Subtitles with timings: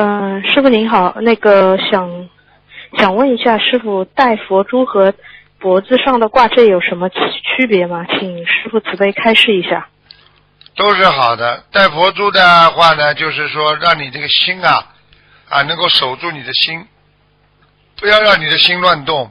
[0.00, 2.28] 嗯、师傅您好，那个想
[2.96, 5.12] 想问一下，师傅戴佛珠和
[5.58, 8.06] 脖子上的挂坠有什么区区别吗？
[8.08, 9.88] 请师傅慈悲开示一下。
[10.76, 11.64] 都是好的。
[11.72, 14.86] 戴佛珠的话呢，就是说让你这个心啊
[15.48, 16.86] 啊能够守住你的心，
[17.96, 19.28] 不要让你的心乱动。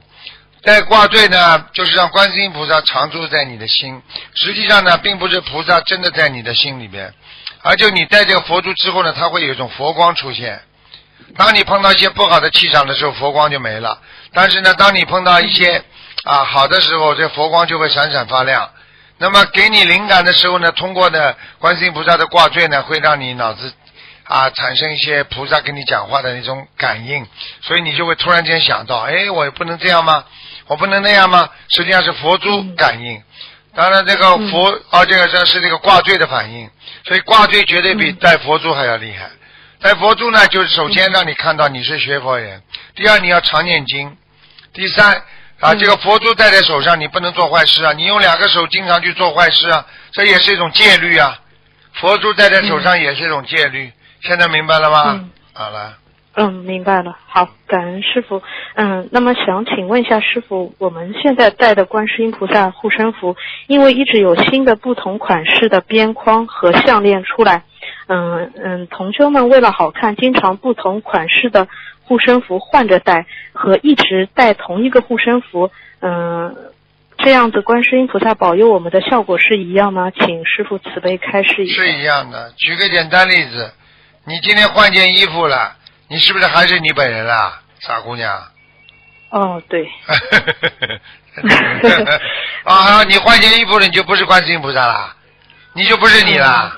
[0.62, 4.02] 戴挂坠呢，就是让观世音菩萨常住在你的心。
[4.34, 7.14] 实际上呢，并不是菩萨真的在你的心里边，
[7.62, 10.60] 而就你戴这个佛珠之后呢，它会有一种佛光出现。
[11.36, 14.00] 当你碰到一些不好的气场的时候，佛光就没了。
[14.32, 15.82] 但是呢，当你碰到一些
[16.24, 18.70] 啊好的时候，这佛光就会闪闪发亮。
[19.18, 23.72] 那么给你灵感的时候呢，通过呢观世音菩萨的挂坠呢，会让你脑子
[24.24, 27.26] 啊产生一些菩萨跟你讲话的那种感应，
[27.62, 30.24] 所以你就会突然间想到，哎，我也不能这样吗？
[30.68, 31.48] 我不能那样吗？
[31.68, 33.22] 实际上是佛珠感应。
[33.74, 36.68] 当然，这个佛啊，这个这是这个挂坠的反应，
[37.06, 39.30] 所以挂坠绝对比戴佛珠还要厉害。
[39.80, 42.62] 戴佛珠呢，就是首先让你看到你是学佛人，
[42.94, 44.16] 第二你要常念经，
[44.72, 45.22] 第三
[45.60, 47.92] 啊，这个佛珠戴在手上，你不能做坏事啊！
[47.92, 51.38] 你用两个手经常去做坏事啊，这也是一种戒律啊。
[51.94, 55.02] 佛珠戴在手上也是一种戒律，现在明白了吗？
[55.08, 55.96] 嗯好了，
[56.34, 57.16] 嗯，明白了。
[57.26, 58.42] 好，感恩师傅。
[58.74, 67.64] 嗯，那么想请问一下师傅，我们现在戴的观世音菩萨护身符，因为一直有新的不同款式的边框和项链出来，
[68.06, 71.66] 嗯嗯，同修们为了好看，经常不同款式的
[72.04, 75.70] 护身符换着戴，和一直戴同一个护身符，
[76.00, 76.56] 嗯。
[77.20, 80.12] 这样子，观世音菩萨保佑我们的效果是一样吗？
[80.12, 81.82] 请师傅慈悲开示一下。
[81.82, 82.52] 是一样的。
[82.56, 83.72] 举个简单例子，
[84.24, 85.74] 你今天换件衣服了，
[86.08, 88.42] 你是不是还是你本人啊，傻姑娘？
[89.30, 89.86] 哦，对，
[92.64, 95.14] 啊，你换件衣服了，你就不是观世音菩萨啦，
[95.74, 96.74] 你就不是你啦。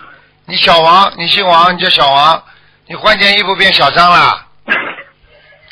[0.46, 2.42] 你小王，你姓王，你叫小王，
[2.88, 4.46] 你换件衣服变小张了，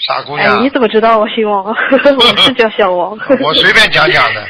[0.06, 0.70] 傻姑哎，娘你。
[0.70, 1.64] 怎么知道我姓王？
[1.66, 3.18] 我是叫小王。
[3.40, 4.48] 我随便讲讲的。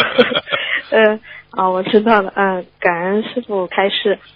[0.92, 1.18] 嗯，
[1.52, 2.30] 啊，我知道了。
[2.36, 4.18] 嗯，感恩师傅开示。